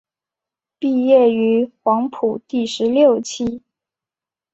[0.79, 3.61] 毕业于黄埔第十六期。